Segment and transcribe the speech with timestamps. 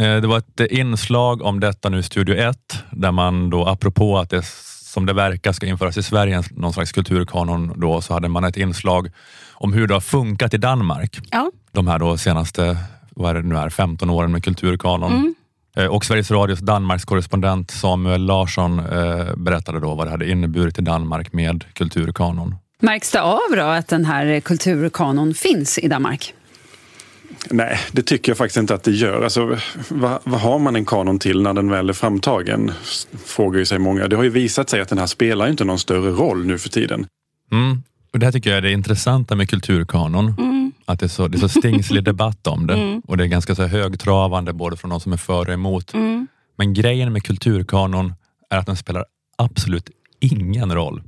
[0.00, 2.56] Eh, det var ett inslag om detta nu i Studio 1
[2.90, 4.42] där man då apropå att det
[4.84, 8.56] som det verkar ska införas i Sverige, någon slags kulturkanon då, så hade man ett
[8.56, 9.10] inslag
[9.52, 11.18] om hur det har funkat i Danmark.
[11.30, 11.50] Ja.
[11.72, 12.76] De här då senaste,
[13.10, 15.12] vad det nu är, 15 åren med kulturkanon.
[15.12, 15.34] Mm.
[15.76, 20.78] Eh, Och Sveriges Radios Danmarks korrespondent Samuel Larsson eh, berättade då vad det hade inneburit
[20.78, 22.54] i Danmark med kulturkanon.
[22.82, 26.34] Märks det av då att den här kulturkanon finns i Danmark?
[27.50, 29.22] Nej, det tycker jag faktiskt inte att det gör.
[29.22, 29.58] Alltså,
[29.88, 32.72] vad, vad har man en kanon till när den väl är framtagen?
[33.24, 34.08] Frågar ju sig många.
[34.08, 36.68] Det har ju visat sig att den här spelar inte någon större roll nu för
[36.68, 37.06] tiden.
[37.52, 37.82] Mm.
[38.12, 40.34] Och det här tycker jag är det intressanta med kulturkanon.
[40.38, 40.72] Mm.
[40.84, 43.54] Att det är så, det är så stingslig debatt om det och det är ganska
[43.54, 45.94] så högtravande både från de som är för och emot.
[45.94, 46.26] Mm.
[46.56, 48.12] Men grejen med kulturkanon
[48.50, 49.04] är att den spelar
[49.36, 51.02] absolut ingen roll.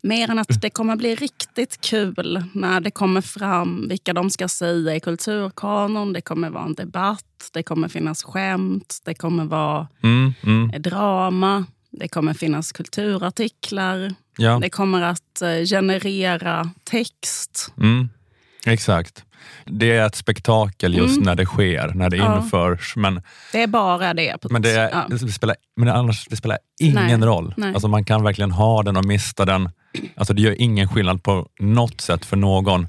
[0.00, 4.48] Mer än att det kommer bli riktigt kul när det kommer fram vilka de ska
[4.48, 6.12] säga i kulturkanon.
[6.12, 11.64] Det kommer vara en debatt, det kommer finnas skämt, det kommer vara Mm, mm, drama,
[11.90, 14.14] det kommer finnas kulturartiklar.
[14.36, 17.72] ja, Det kommer att eh, generera text.
[17.78, 18.08] mm,
[18.66, 19.24] exakt.
[19.64, 21.24] Det är ett spektakel just Mm.
[21.26, 22.36] när det sker, när det Ja.
[22.42, 22.96] införs.
[22.96, 24.36] Men Det är bara det.
[24.50, 25.06] Men det, ja.
[25.08, 27.54] det, spelar, men annars, det spelar ingen Nej, roll.
[27.56, 27.74] nej.
[27.74, 29.70] Alltså man kan verkligen ha den och mista den.
[30.16, 32.80] Alltså det gör ingen skillnad på något sätt för någon.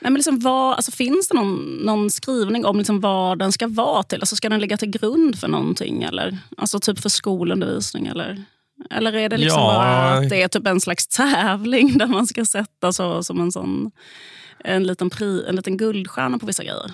[0.00, 3.66] Nej, men liksom vad, alltså finns det någon, någon skrivning om liksom vad den ska
[3.68, 4.20] vara till?
[4.20, 6.02] Alltså ska den ligga till grund för någonting?
[6.02, 6.38] Eller?
[6.56, 8.06] Alltså typ för skolundervisning?
[8.06, 8.44] Eller,
[8.90, 9.66] eller är det liksom Ja.
[9.74, 13.52] bara att det är typ en slags tävling där man ska sätta så, som en
[13.52, 13.90] sån
[14.64, 16.90] en liten, pri, en liten guldstjärna på vissa grejer?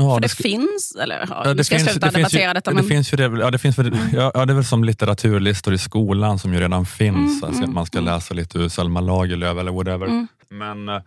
[0.00, 2.52] Ja, för det, sk- finns, eller ja, ska jag sluta finns ju, detta.
[2.70, 2.88] det Men, Mm.
[2.88, 6.38] finns ju det, ja, det finns väl, ja, det är väl som litteraturlistor i skolan
[6.38, 7.42] som ju redan finns.
[7.42, 10.06] Mm, alltså att man ska läsa lite ur Selma Lagerlöf eller whatever.
[10.06, 10.28] Mm.
[10.50, 11.02] Men, eh,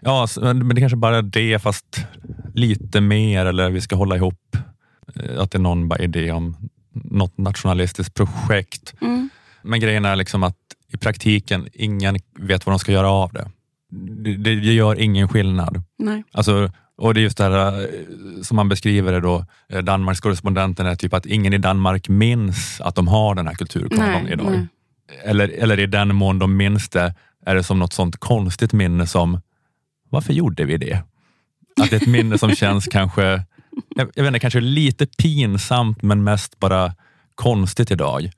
[0.00, 1.98] ja, men det är kanske bara det fast
[2.54, 4.56] lite mer eller vi ska hålla ihop.
[5.16, 6.56] eh, Att det är någon bara idé om
[6.92, 8.94] något nationalistiskt projekt.
[9.00, 9.28] mm,
[9.62, 10.56] Men grejen är liksom att
[10.88, 13.50] i praktiken, ingen vet vad de ska göra av det.
[13.94, 15.82] Det, det gör ingen skillnad.
[15.98, 16.24] nej.
[16.32, 17.88] Alltså, och det är just det här eh,
[18.42, 22.80] som man beskriver det då, eh, Danmarks korrespondenten är typ att ingen i Danmark minns
[22.80, 24.50] att de har den här kulturkanon idag.
[24.50, 24.66] nej.
[25.24, 27.14] Eller, eller i den mån de minns det,
[27.46, 29.40] är det som något sånt konstigt minne som,
[30.10, 31.02] varför gjorde vi det?
[31.80, 33.22] Att det är ett minne som känns kanske,
[33.96, 36.94] jag, jag vet inte, kanske lite pinsamt men mest bara
[37.34, 38.30] konstigt idag.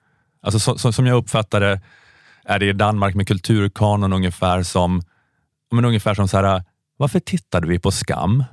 [0.43, 1.81] Alltså så, så, som jag uppfattar det
[2.45, 5.03] är det i Danmark med kulturkanon ungefär som,
[5.75, 6.63] men ungefär som så här,
[6.97, 8.45] varför tittade vi på Skam?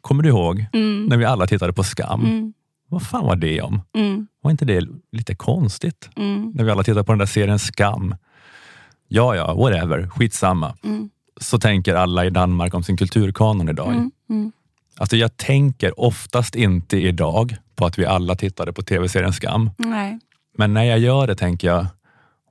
[0.00, 2.20] Kommer du ihåg Mm, när vi alla tittade på Skam?
[2.24, 2.52] mm,
[2.88, 3.80] Vad fan var det om?
[3.94, 6.10] mm, Var inte det lite konstigt?
[6.16, 8.14] mm, När vi alla tittade på den där serien Skam.
[9.08, 10.74] Ja, ja, whatever, skitsamma.
[10.84, 13.92] mm, Så tänker alla i Danmark om sin kulturkanon idag.
[13.92, 14.52] mm, mm.
[14.98, 19.70] Alltså jag tänker oftast inte idag på att vi alla tittade på tv-serien Skam.
[19.78, 20.18] Nej.
[20.58, 21.86] Men när jag gör det tänker jag,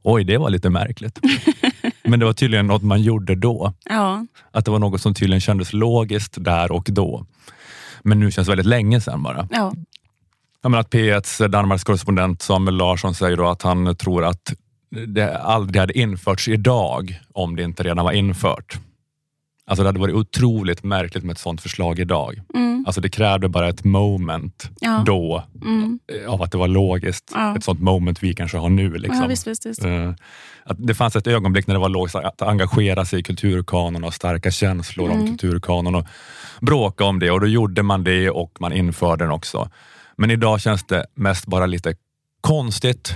[0.04, 1.20] oj det var lite märkligt.
[2.06, 3.74] Men det var tydligen något man gjorde då.
[3.90, 4.26] Ja.
[4.52, 7.26] Att det var något som tydligen kändes logiskt där och då.
[8.02, 9.48] Men nu känns väldigt länge sedan bara.
[9.52, 9.74] Ja.
[10.62, 14.54] Jag menar att P1s Danmarks korrespondent Samuel Larsson säger då att han tror att
[15.08, 18.80] det aldrig hade införts idag om det inte redan var infört.
[19.68, 22.42] Alltså det hade varit otroligt märkligt med ett sådant förslag idag.
[22.56, 22.84] Mm.
[22.88, 25.04] Alltså det krävde bara ett moment Ja.
[25.06, 26.00] då Mm.
[26.24, 27.32] eh, av att det var logiskt.
[27.36, 27.56] Ja.
[27.58, 28.94] Ett sånt moment vi kanske har nu.
[28.98, 29.22] Liksom.
[29.22, 29.84] Ja, visst, visst, visst.
[29.86, 30.14] Eh,
[30.68, 34.14] Att det fanns ett ögonblick när det var logiskt att engagera sig i kulturkanon och
[34.14, 35.28] starka känslor om Mm.
[35.28, 36.06] kulturkanon och
[36.62, 39.70] bråka om det och då gjorde man det och man införde den också.
[40.18, 41.96] Men idag känns det mest bara lite
[42.42, 43.16] konstigt.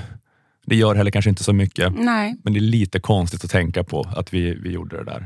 [0.65, 2.35] Det gör heller kanske inte så mycket, Nej.
[2.43, 5.25] men det är lite konstigt att tänka på att vi, vi gjorde det där.